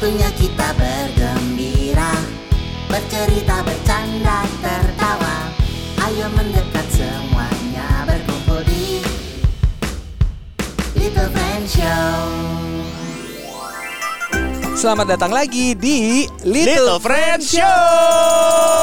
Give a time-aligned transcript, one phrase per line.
[0.00, 2.16] Waktunya kita bergembira.
[2.88, 5.52] Bercerita, bercanda, tertawa.
[6.08, 9.04] Ayo mendekat semuanya berkumpul di
[10.96, 12.16] Little Friend Show.
[14.72, 18.80] Selamat datang lagi di Little, Little Friend Show.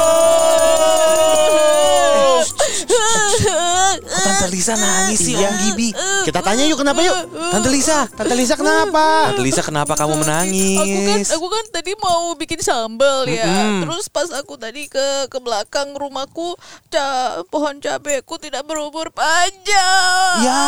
[4.38, 5.48] Tante Lisa nangis sih Iya.
[5.48, 5.88] Om Gibi
[6.22, 7.16] Kita tanya yuk kenapa yuk?
[7.50, 9.30] Tante Lisa Tante Lisa kenapa?
[9.30, 11.26] Tante Lisa kenapa kamu Aku kan, menangis?
[11.28, 13.44] aku kan tadi mau bikin sambal ya.
[13.80, 16.54] Terus pas aku tadi ke ke belakang rumahku,
[16.88, 17.06] ca,
[17.46, 20.38] pohon cabeku tidak berumur panjang.
[20.40, 20.62] Ya,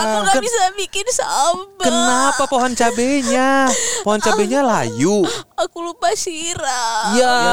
[0.00, 1.80] aku nggak ken- bisa bikin sambal.
[1.80, 3.70] Kenapa pohon cabenya?
[4.02, 5.22] Pohon cabenya layu
[5.54, 7.14] Aku lupa siram.
[7.14, 7.34] Ya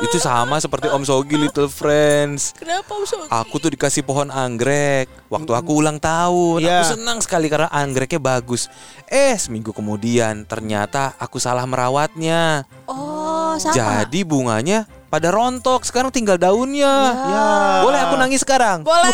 [0.00, 3.28] Itu sama seperti Om Sogi Little Friends Kenapa Sogi?
[3.28, 6.80] Aku tuh dikasih pohon anggrek Waktu aku ulang tahun Iya.
[6.80, 8.68] Aku senang sekali karena anggreknya bagus
[9.04, 14.04] Eh seminggu kemudian ternyata aku salah merawatnya Oh, sama.
[14.04, 17.46] Jadi bunganya pada rontok Sekarang tinggal daunnya Ya.
[17.82, 18.86] Boleh aku nangis sekarang?
[18.86, 19.10] Boleh.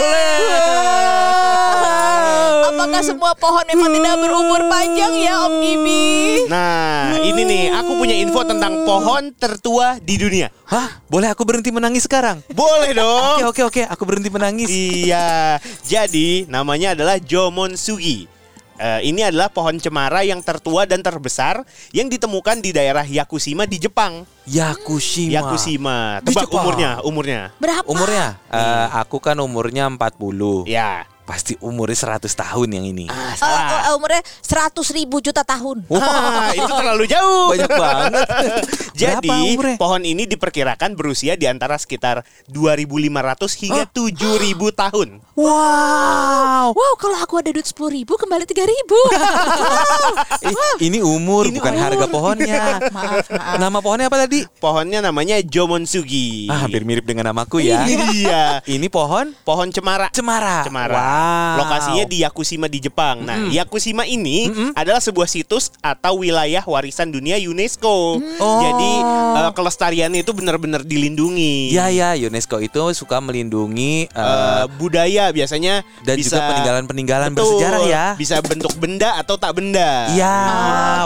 [2.66, 6.04] Apakah semua pohon memang tidak berumur panjang ya Om Gibi?
[6.46, 10.52] Nah, ini nih aku punya info tentang pohon tertua di dunia.
[10.68, 11.00] Hah?
[11.08, 12.44] Boleh aku berhenti menangis sekarang?
[12.52, 13.38] Boleh Oke dong.
[13.48, 15.58] oke oke aku berhenti menangis Iya.
[15.82, 18.35] Jadi namanya adalah Jomonsugi.
[18.76, 21.64] Eh, ini adalah pohon cemara yang tertua dan terbesar
[21.96, 24.28] yang ditemukan di daerah Yakushima di Jepang.
[24.44, 25.96] Yakushima Yakushima.
[26.20, 27.40] Tebak umurnya, umurnya.
[27.56, 27.88] Berapa?
[27.88, 28.36] Umurnya?
[28.52, 31.08] Eh, aku kan umurnya 40 Ya.
[31.26, 33.82] Pasti umurnya 100 tahun yang ini Ah, salah.
[33.82, 35.82] eh, umurnya 100 ribu juta tahun.
[35.86, 37.50] Wah, itu terlalu jauh.
[37.50, 38.22] Banyak banget
[39.02, 43.10] Jadi, pohon ini diperkirakan berusia di antara sekitar 2.500
[43.58, 45.08] hingga 7.000 tahun.
[45.34, 48.98] Wow Wow, kalau aku ada duit 10 ribu kembali 3 ribu.
[50.38, 51.82] Eh, Ini umur Ini bukan umur.
[51.82, 52.62] harga pohonnya
[52.94, 53.56] maaf, maaf.
[53.56, 54.46] Nama pohonnya apa tadi?
[54.56, 56.46] Pohonnya namanya Jomonsugi.
[56.46, 58.62] Ah, hampir mirip dengan namaku ya Iya.
[58.62, 60.06] Ini pohon Pohon cemara.
[60.08, 60.94] cemara Cemara.
[60.94, 61.15] Wow
[61.56, 63.22] Lokasinya di Yakushima di Jepang.
[63.22, 68.18] Nah, Yakushima ini adalah sebuah situs atau wilayah warisan dunia UNESCO.
[68.18, 68.60] Oh.
[68.60, 68.92] Jadi
[69.36, 71.70] eh, kelestariannya itu benar-benar dilindungi.
[71.70, 77.82] Ya ya UNESCO itu suka melindungi eh, Eh, budaya biasanya dan bisa juga peninggalan-peninggalan bersejarah
[77.84, 80.10] ya Bisa bentuk benda atau tak benda.
[80.10, 80.36] Iya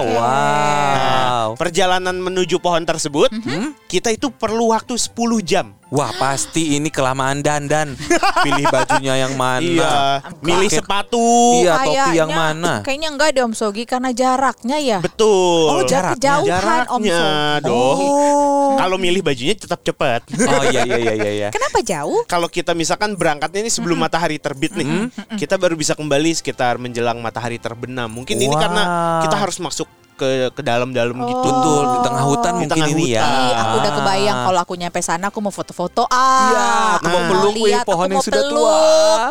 [0.01, 0.13] oke.
[0.13, 0.61] Wow
[0.91, 3.75] Nah, perjalanan menuju pohon tersebut, Mhm.
[3.87, 5.75] kita itu perlu waktu 10 jam.
[5.91, 7.99] Wah pasti ini kelamaan dandan
[8.47, 9.91] Pilih bajunya yang mana Iya,
[10.41, 11.27] milih Pakai- sepatu.
[11.61, 14.99] Iya topi yang mana Kayaknya enggak deh Om Sogi karena jaraknya ya.
[14.99, 15.67] Betul.
[15.69, 16.17] Oh, jarak.
[16.17, 17.19] Om Jaraknya
[17.59, 17.65] Sogi.
[17.65, 17.99] dong.
[18.01, 20.25] Oh Kalau milih bajunya tetap cepat.
[20.31, 21.49] Oh iya iya iya iya iya.
[21.51, 22.25] Kenapa jauh?
[22.25, 27.19] Kalau kita misalkan berangkatnya ini sebelum matahari terbit nih, kita baru bisa kembali sekitar menjelang
[27.19, 28.09] matahari terbenam.
[28.09, 28.61] Mungkin ini Wow.
[28.61, 28.83] karena
[29.23, 29.87] kita harus masuk
[30.21, 31.41] ke ke dalam-dalam gitu.
[31.41, 33.41] Betul di tengah hutan Di mungkin tengah ini ya hutan.
[33.41, 36.45] Ih, aku udah kebayang kalau aku nyampe sana aku mau foto-foto ah.
[36.45, 37.29] Iya, aku mau Nah.
[37.31, 38.53] peluk wih, Lihat, aku pohon yang mau sudah peluk.
[38.53, 38.81] tua.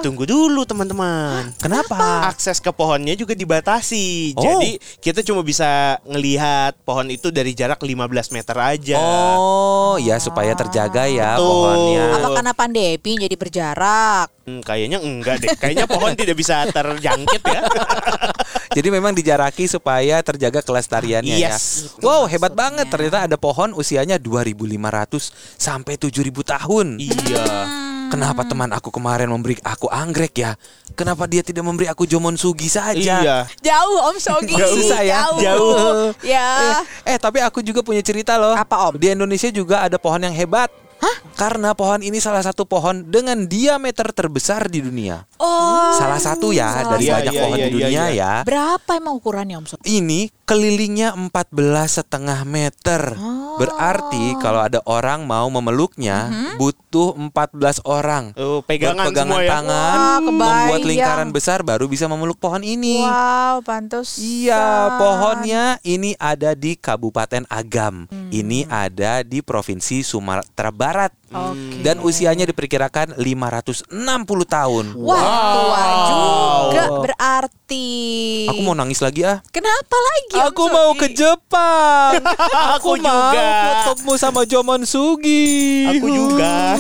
[0.02, 1.42] Tunggu dulu teman-teman.
[1.58, 2.26] Kenapa?
[2.26, 4.34] Akses ke pohonnya juga dibatasi.
[4.34, 4.42] Oh.
[4.42, 5.70] Jadi kita cuma bisa
[6.04, 8.00] ngelihat pohon itu dari jarak 15
[8.32, 8.98] meter aja.
[9.36, 11.46] Oh, ya supaya terjaga ya Betul.
[11.46, 12.06] pohonnya.
[12.16, 14.28] Apa karena pandemi jadi berjarak?
[14.46, 15.54] Hmm, kayaknya enggak deh.
[15.54, 17.62] Kayaknya pohon tidak bisa terjangkit ya.
[18.70, 21.54] Jadi memang dijaraki supaya terjaga kelestariannya ya.
[21.58, 21.98] Yes.
[22.06, 22.86] Wow, hebat banget.
[22.90, 26.88] Ternyata ada pohon usianya 2500 sampai 7000 tahun.
[27.02, 27.46] iya.
[28.10, 30.58] Kenapa teman aku kemarin memberi aku anggrek ya?
[30.98, 32.98] Kenapa dia tidak memberi aku jomon sugi saja?
[33.22, 33.38] Iya.
[33.62, 34.58] Jauh Om Sogi.
[34.58, 34.74] Jauh.
[34.82, 35.30] Susah ya?
[35.38, 36.10] Jauh.
[36.26, 36.82] Ya.
[37.06, 38.58] Eh, tapi aku juga punya cerita loh.
[38.58, 38.98] Apa, Om?
[38.98, 40.74] Di Indonesia juga ada pohon yang hebat.
[41.00, 41.16] Hah?
[41.40, 45.24] Karena pohon ini salah satu pohon dengan diameter terbesar di dunia.
[45.40, 45.96] Oh.
[45.96, 48.06] Salah satu ya dari Iya, banyak iya, pohon iya, di iya, dunia iya.
[48.12, 48.34] ya.
[48.44, 49.88] Berapa emang ukurannya Om Sogi?
[50.04, 53.14] Ini kelilingnya 14 setengah meter.
[53.22, 53.62] Oh.
[53.62, 58.34] Berarti kalau ada orang mau memeluknya butuh 14 orang.
[58.34, 59.50] Oh, pegangan Berpegangan semua ya.
[59.54, 60.26] tangan, kebayang.
[60.26, 63.04] membuat lingkaran besar baru bisa memeluk pohon ini.
[63.06, 64.18] Wow, pantas.
[64.18, 68.10] Iya, pohonnya ini ada di Kabupaten Agam.
[68.10, 68.34] Hmm.
[68.34, 71.14] Ini ada di Provinsi Sumatera Barat.
[71.30, 71.86] Oke.
[71.86, 73.86] Dan usianya diperkirakan 560
[74.50, 74.86] tahun.
[74.98, 75.22] Wah,
[75.54, 77.88] tua juga berarti.
[78.50, 79.38] Aku mau nangis lagi ah.
[79.54, 80.39] Kenapa lagi?
[80.48, 82.24] Aku mau ke Jepang.
[82.80, 83.92] Aku mau juga.
[83.92, 85.84] ketemu sama Jomon Sugi.
[85.92, 86.80] Aku juga.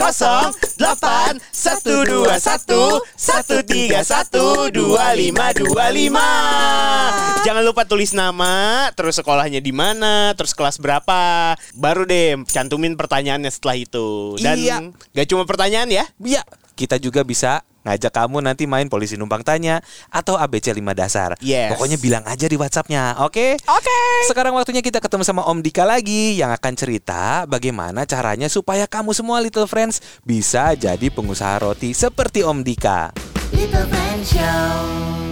[7.43, 11.53] Jangan lupa tulis nama, terus sekolahnya di mana, terus kelas berapa.
[11.77, 14.33] Baru deh cantumin pertanyaannya setelah itu.
[14.41, 14.77] Dan Iya.
[15.13, 16.09] gak cuma pertanyaan ya.
[16.17, 16.41] Iya,
[16.73, 19.77] kita juga bisa ngajak kamu nanti main polisi numpang tanya
[20.09, 21.37] atau ABC 5 dasar.
[21.37, 21.77] Yes.
[21.77, 23.61] Pokoknya bilang aja di WhatsAppnya, oke?
[23.61, 23.99] Oke.
[24.25, 29.13] Sekarang waktunya kita ketemu sama Om Dika lagi yang akan cerita bagaimana caranya supaya kamu
[29.13, 33.13] semua Little Friends bisa jadi pengusaha roti seperti Om Dika.
[33.53, 35.22] Little Friend Show.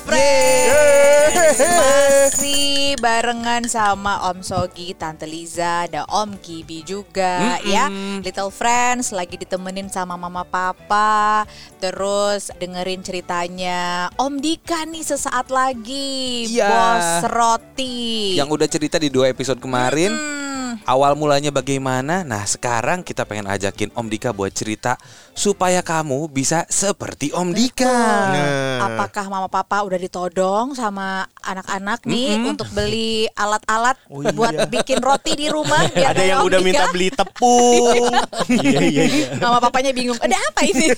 [0.00, 1.58] Friends.
[1.58, 7.92] Masih barengan sama Om Sogi, Tante Liza, ada Om Gibi juga ya.
[8.20, 11.44] Little Friends lagi ditemenin sama Mama Papa.
[11.78, 16.48] Terus dengerin ceritanya Om Dika nih sesaat lagi.
[16.48, 16.68] Iya.
[16.68, 18.36] Bos roti.
[18.36, 20.41] Yang udah cerita di dua episode kemarin, Hmm,
[20.86, 22.22] awal mulanya bagaimana?
[22.22, 24.96] Nah, sekarang kita pengen ajakin Om Dika buat cerita
[25.32, 27.88] supaya kamu bisa seperti Om Dika.
[27.88, 28.88] Nah.
[28.92, 35.46] Apakah mama papa udah ditodong sama anak-anak nih untuk beli alat-alat buat bikin roti di
[35.48, 35.88] rumah?
[35.90, 36.66] biar Ada yang Om udah Dika?
[36.66, 38.06] minta beli tepung.
[38.52, 39.26] Iya iya iya.
[39.40, 40.92] Mama papanya bingung, ada apa ini?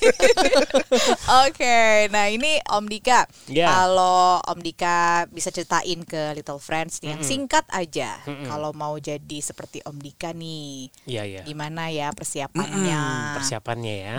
[1.46, 3.24] Oke, nah ini Om Dika.
[3.48, 3.70] Ya.
[3.70, 8.20] Kalau Om Dika bisa ceritain ke Little Friends nih, yang singkat aja.
[8.26, 11.42] Kalau mau jadi seperti Om Dika nih, Iya iya.
[11.42, 13.02] gimana ya persiapannya?
[13.40, 14.16] Persiapannya ya.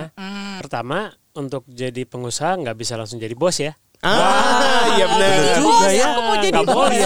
[0.60, 3.72] Pertama untuk jadi pengusaha nggak bisa langsung jadi bos ya.
[4.04, 5.58] Ah, iya benar.
[5.58, 6.06] Juga ya.
[6.14, 6.76] aku mau jadi bos.
[6.76, 7.02] boleh.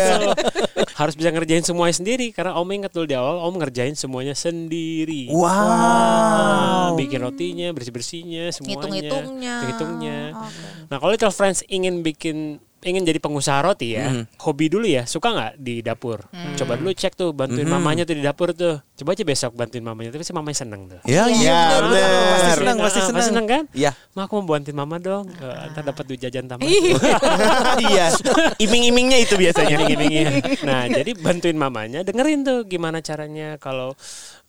[0.99, 5.31] Harus bisa ngerjain semuanya sendiri karena Om ingat dulu di awal Om ngerjain semuanya sendiri.
[5.31, 5.47] Wow.
[5.47, 8.75] Ah, bikin rotinya, bersih-bersihnya, semuanya.
[8.83, 9.55] Ngitung-ngitungnya.
[9.71, 10.19] Hitungnya.
[10.35, 10.65] Oke.
[10.91, 15.35] Nah, kalau Little Friends ingin bikin ingin jadi pengusaha roti ya, hobi dulu ya, suka
[15.35, 16.23] nggak di dapur?
[16.55, 18.79] Coba dulu cek tuh, bantuin mamanya tuh di dapur tuh.
[18.99, 20.99] Coba aja besok bantuin mamanya, tapi sih mamanya seneng tuh.
[21.03, 21.81] Ya, Iya, benar.
[21.87, 22.09] benar.
[22.29, 23.25] Pasti senang, pasti Ah, senang.
[23.25, 23.63] seneng kan?
[23.71, 23.91] Iya.
[24.11, 25.31] Ma aku mau bantuin mama dong.
[25.31, 26.67] Eh, ntar dapat duit jajan tambah.
[27.81, 28.11] Iya.
[28.57, 29.75] Iming-imingnya itu biasanya.
[29.77, 30.23] Iming-imingnya.
[30.61, 33.95] Nah, jadi bantuin mamanya, dengerin tuh gimana caranya kalau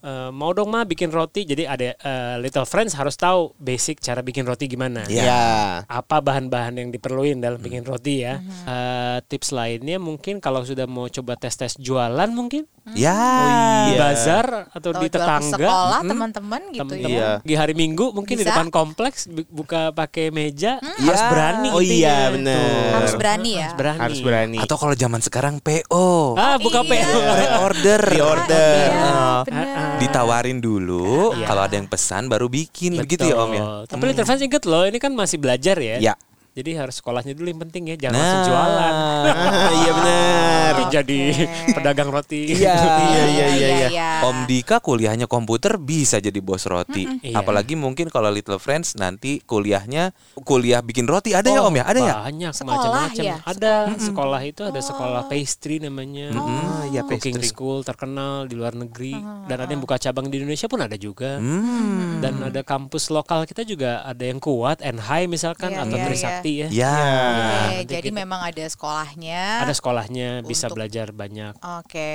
[0.00, 1.44] eh, mau dong ma bikin roti.
[1.44, 5.04] Jadi ada eh, Little Friends harus tahu basic cara bikin roti gimana.
[5.06, 5.22] Iya.
[5.22, 5.42] Ya.
[5.86, 8.40] Apa bahan-bahan yang diperluin dalam bikin roti ya.
[8.40, 13.14] Eh, tips lainnya mungkin kalau sudah mau coba tes-tes jualan mungkin Ya.
[13.86, 14.00] di Iya.
[14.00, 15.52] bazar atau Atau di jual ke tetangga.
[15.52, 16.10] sekolah Mm-mm.
[16.10, 17.20] teman-teman gitu Temen-temen ya.
[17.20, 17.30] Iya.
[17.42, 18.52] di hari Minggu mungkin di Bisa.
[18.52, 21.28] depan kompleks bu- buka pakai meja harus Ya.
[21.28, 22.32] berani Oh gitu iya, ya.
[22.32, 22.56] bener.
[22.56, 22.92] Tuh.
[22.92, 23.60] Harus berani ya.
[23.62, 24.00] Harus berani.
[24.00, 24.56] Harus berani.
[24.58, 26.34] Atau kalau zaman sekarang PO.
[26.34, 26.90] Ah, buka iya.
[27.02, 27.18] PO.
[27.30, 28.00] Pre-order.
[28.00, 28.86] Pre-order.
[28.86, 29.40] Iya, Oh.
[29.42, 29.66] benar.
[29.98, 31.44] Ditawarin dulu, Iya.
[31.44, 32.96] kalau ada yang pesan baru bikin.
[32.96, 33.60] Begitu ya Om ya?
[33.60, 33.80] Betul.
[33.90, 35.96] Tapi Little Friends inget loh, ini kan masih belajar ya.
[36.00, 36.14] Ya.
[36.60, 38.20] Jadi harus sekolahnya dulu yang penting ya, jangan Nah.
[38.20, 38.94] langsung jualan.
[39.80, 40.68] Iya benar.
[40.70, 41.20] Tapi jadi
[41.72, 42.42] pedagang roti.
[42.52, 42.74] Iya.
[43.10, 44.08] Iya, iya, iya, iya.
[44.22, 47.08] Om Dika kuliahnya komputer bisa jadi bos roti.
[47.22, 47.40] Iya.
[47.40, 51.32] Apalagi mungkin kalau Little Friends nanti kuliahnya kuliah bikin roti.
[51.32, 51.84] Ada ya Oh, Om ya?
[51.86, 52.14] Ada ya?
[52.22, 53.24] Banyak Sekolah macam-macam.
[53.24, 53.36] ya?
[53.42, 56.28] Ada sekolah itu ada sekolah pastry namanya.
[56.30, 57.48] Mm, iya, Cooking pastry.
[57.48, 61.40] school terkenal di luar negeri dan ada yang buka cabang di Indonesia pun ada juga.
[61.40, 62.20] Hmm.
[62.20, 66.04] Dan ada kampus lokal kita juga ada yang kuat, and high misalkan Iya, atau iya,
[66.04, 66.68] Trisakti ya.
[66.68, 66.90] Ya.
[66.90, 69.62] Oke, nanti jadi kita- memang ada sekolahnya.
[69.62, 71.54] Ada sekolahnya bisa Untuk- belajar banyak.
[71.80, 72.10] Oke,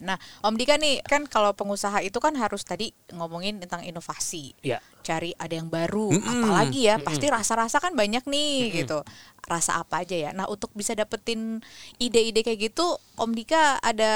[0.00, 4.80] nah Om Dika nih kan kalau pengusaha itu kan harus tadi ngomongin tentang inovasi, Ya.
[5.00, 9.04] cari ada yang baru, apalagi ya pasti rasa-rasa kan banyak nih gitu,
[9.44, 10.30] rasa apa aja ya.
[10.32, 11.60] Nah untuk bisa dapetin
[11.98, 14.12] ide-ide kayak gitu, Om Dika ada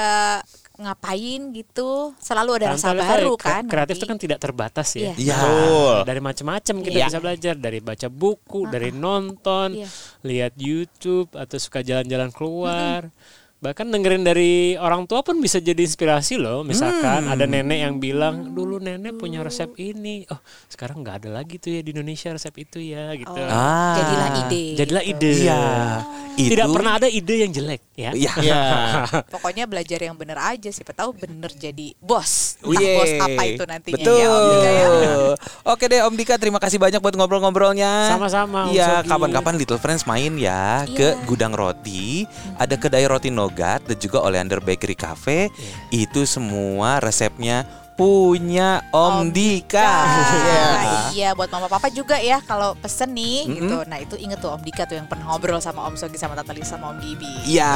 [0.79, 2.15] ngapain gitu?
[2.17, 3.67] Selalu ada rasa baru kan?
[3.67, 4.01] Kreatif nanti.
[4.01, 5.11] itu kan tidak terbatas ya.
[5.11, 5.95] Betul.
[6.03, 7.07] Dari macam-macam kita Iya.
[7.07, 9.87] bisa belajar dari baca buku, dari nonton, Iya.
[10.23, 13.11] lihat YouTube atau suka jalan-jalan keluar.
[13.59, 16.63] Bahkan dengerin dari orang tua pun bisa jadi inspirasi loh.
[16.63, 17.33] Misalkan Hmm.
[17.35, 20.23] ada nenek yang bilang, dulu nenek punya resep ini.
[20.31, 23.27] Oh, sekarang nggak ada lagi tuh ya di Indonesia resep itu ya gitu.
[23.29, 23.99] Oh, Ah.
[23.99, 24.63] jadilah ide.
[24.79, 25.11] Jadilah gitu.
[25.11, 25.31] ide.
[25.43, 25.59] Iya.
[25.59, 28.11] Tidak Itu- pernah ada ide yang jelek ya.
[28.15, 28.33] Iya.
[28.39, 28.61] Iya.
[29.33, 32.55] Pokoknya belajar yang bener aja, siapa tahu bener jadi bos.
[32.63, 34.19] Entah bos apa itu nantinya Betul.
[34.23, 34.87] ya Om Dika ya.
[35.75, 38.15] Oke deh Om Dika, terima kasih banyak buat ngobrol-ngobrolnya.
[38.15, 42.23] Sama-sama, Iya, kapan-kapan Little Friends main ya ke Gudang Roti.
[42.55, 45.49] Ada kedai roti Nogat dan juga Oleander Bakery Cafe.
[45.51, 46.07] Iya.
[46.07, 47.67] Itu semua resepnya
[47.99, 49.91] punya Om Dika.
[50.49, 53.83] Nah, iya buat mama papa juga ya kalau pesen nih gitu.
[53.83, 56.55] Nah itu inget tuh Om Dika tuh yang pernah ngobrol sama Om Sogi sama Tante
[56.55, 57.27] Lisa sama Om Gibi.
[57.43, 57.75] Iya.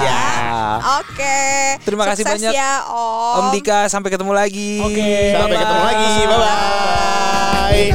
[1.03, 1.43] Oke.
[1.83, 3.35] Terima kasih Sukses banyak, ya Om.
[3.43, 4.79] Om Dika sampai ketemu lagi.
[4.79, 6.11] Oke, sampai ketemu lagi.
[6.23, 7.91] Bye bye.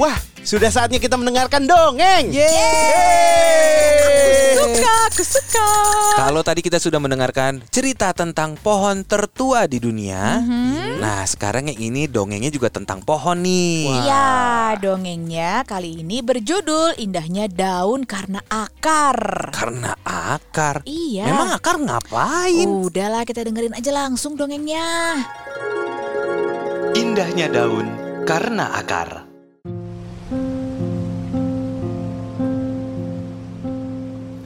[0.00, 2.32] Wah, sudah saatnya kita mendengarkan dongeng.
[4.90, 5.68] Suka, aku suka.
[6.18, 10.42] Kalau tadi kita sudah mendengarkan cerita tentang pohon tertua di dunia,
[10.98, 13.86] nah sekarang yang ini dongengnya juga tentang pohon nih.
[13.86, 19.54] Iya, dongengnya kali ini berjudul Indahnya Daun Karena Akar.
[19.54, 20.82] Karena akar.
[20.82, 21.30] Iya.
[21.30, 22.66] Memang akar ngapain?
[22.66, 25.22] Udahlah kita dengerin aja langsung dongengnya.
[26.98, 27.86] Indahnya daun
[28.26, 29.29] karena akar.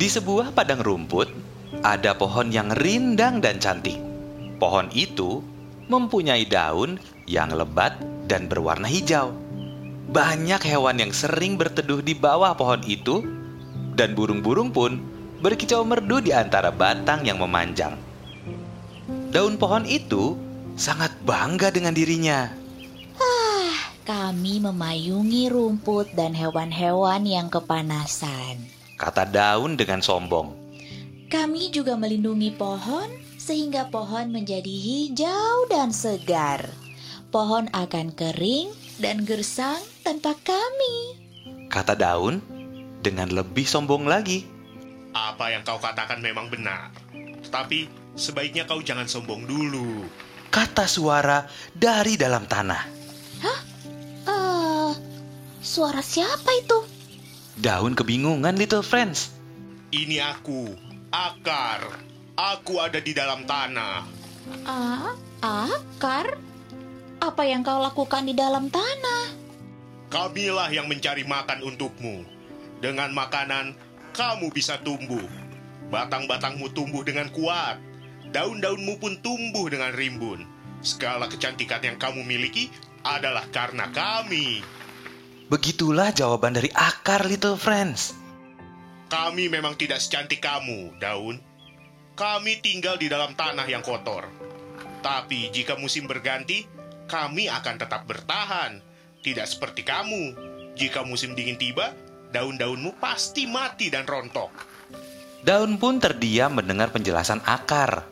[0.04, 1.32] Di sebuah padang rumput,
[1.80, 3.96] ada pohon yang rindang dan cantik.
[4.60, 5.40] Pohon itu
[5.88, 7.96] mempunyai daun yang lebat
[8.28, 9.32] dan berwarna hijau.
[10.12, 13.24] Banyak hewan yang sering berteduh di bawah pohon itu,
[13.96, 15.00] dan burung-burung pun
[15.40, 17.96] berkicau merdu di antara batang yang memanjang.
[19.32, 20.36] Daun pohon itu
[20.76, 22.52] sangat bangga dengan dirinya.
[24.04, 28.83] Kami memayungi rumput dan hewan-hewan yang kepanasan.
[29.04, 30.56] Kata daun dengan sombong.
[31.28, 33.04] Kami juga melindungi pohon
[33.36, 36.72] sehingga pohon menjadi hijau dan segar.
[37.28, 41.20] Pohon akan kering dan gersang tanpa kami.
[41.68, 42.40] Kata daun
[43.04, 44.48] dengan lebih sombong lagi.
[45.12, 46.88] Apa yang kau katakan memang benar.
[47.52, 50.08] Tapi sebaiknya kau jangan sombong dulu.
[50.48, 51.44] Kata suara
[51.76, 52.82] dari dalam tanah.
[54.24, 54.92] Eh,
[55.60, 56.93] suara siapa itu?
[57.54, 59.30] Daun kebingungan Little Friends.
[59.94, 60.74] Ini aku,
[61.14, 61.86] akar.
[62.34, 64.02] Aku ada di dalam tanah.
[64.66, 66.34] Ah, akar?
[67.22, 69.30] Apa yang kau lakukan di dalam tanah?
[70.10, 72.26] Kamilah yang mencari makan untukmu.
[72.82, 73.78] Dengan makanan,
[74.10, 75.22] kamu bisa tumbuh.
[75.94, 77.78] Batang-batangmu tumbuh dengan kuat.
[78.34, 80.42] Daun-daunmu pun tumbuh dengan rimbun.
[80.82, 82.66] Segala kecantikan yang kamu miliki
[83.06, 84.58] adalah karena kami.
[85.52, 88.16] Begitulah jawaban dari akar Little Friends.
[89.12, 91.36] Kami memang tidak secantik kamu, daun.
[92.16, 94.24] Kami tinggal di dalam tanah yang kotor.
[95.04, 96.64] Tapi jika musim berganti,
[97.04, 98.80] kami akan tetap bertahan.
[99.20, 100.32] Tidak seperti kamu.
[100.80, 101.92] Jika musim dingin tiba,
[102.32, 104.50] daun-daunmu pasti mati dan rontok.
[105.44, 108.08] Daun pun terdiam mendengar penjelasan akar.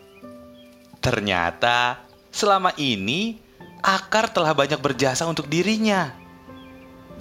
[1.01, 3.41] Ternyata selama ini
[3.81, 6.22] akar telah banyak berjasa untuk dirinya.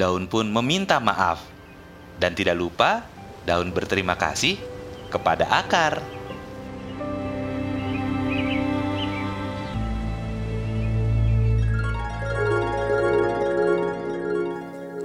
[0.02, 1.46] Daun pun meminta maaf
[2.18, 3.06] dan tidak lupa
[3.46, 4.58] daun berterima kasih
[5.14, 6.02] kepada akar.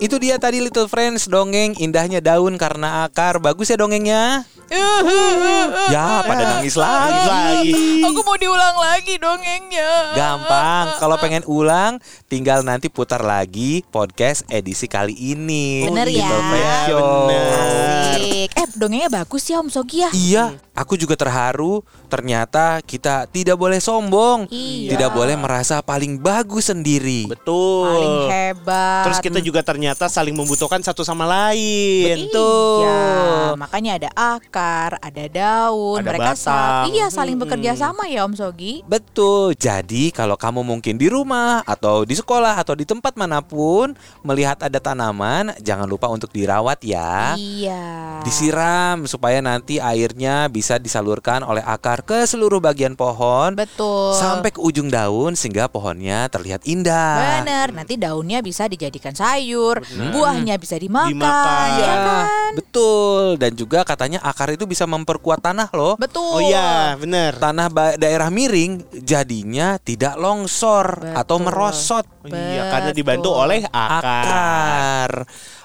[0.00, 3.36] Itu dia tadi Little Friends dongeng indahnya daun karena akar.
[3.36, 4.48] Bagus ya dongengnya?
[4.70, 7.28] Ya, pada nangis lagi.
[7.28, 7.72] lagi.
[8.02, 10.16] Aku mau diulang lagi dongengnya.
[10.16, 10.98] Gampang.
[10.98, 15.86] Kalau pengen ulang, tinggal nanti putar lagi podcast edisi kali ini.
[15.86, 16.26] Bener ya.
[16.26, 17.30] Little Friends Show.
[17.30, 18.50] Asik.
[18.52, 20.10] Eh dongengnya bagus ya Om Sogi ya.
[20.10, 20.44] Iya,
[20.76, 21.80] aku juga terharu.
[22.06, 24.94] Ternyata kita tidak boleh sombong, Iya.
[24.94, 27.26] tidak boleh merasa paling bagus sendiri.
[27.26, 27.88] Betul.
[27.88, 29.04] Paling hebat.
[29.08, 32.28] Terus kita juga ternyata saling membutuhkan satu sama lain.
[32.28, 32.84] Betul.
[32.84, 36.84] Iya, makanya ada akar, ada daun, Ada mereka batang.
[36.84, 38.84] sa- iya saling bekerja sama ya Om Sogi.
[38.84, 39.56] Betul.
[39.56, 44.60] Jadi kalau kamu mungkin di rumah atau di sekolah atau di tempat mana pun melihat
[44.60, 47.34] ada tanaman, jangan lupa untuk dirawat ya.
[47.34, 48.20] Iya.
[48.22, 54.10] Disiram supaya nanti airnya bisa disalurkan oleh akar ke seluruh bagian pohon Betul.
[54.12, 57.38] sampai ke ujung daun sehingga pohonnya terlihat indah.
[57.38, 61.66] Bener, nanti daunnya bisa dijadikan sayur, buahnya bisa dimakan, Dimakan.
[61.70, 62.50] ya Ya, kan?
[62.52, 63.22] betul.
[63.36, 65.94] Dan juga katanya akar itu bisa memperkuat tanah loh.
[65.94, 66.26] Betul.
[66.32, 67.38] Oh iya, bener.
[67.38, 71.46] Tanah ba- daerah miring jadinya tidak longsor atau Betul.
[71.46, 72.06] merosot.
[72.26, 73.42] Oh Iya, karena dibantu Betul.
[73.46, 74.02] oleh akar.
[74.02, 75.12] akar.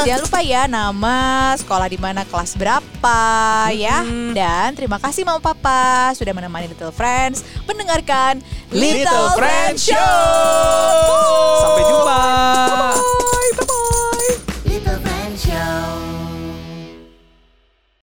[0.08, 3.20] Jangan lupa ya nama sekolah di mana kelas berapa
[3.68, 3.76] hmm.
[3.76, 3.98] ya
[4.32, 8.40] dan terima kasih mama papa sudah menemani Little Friends mendengarkan
[8.72, 10.00] Little, Little Friends Show.
[11.60, 12.87] Sampai jumpa.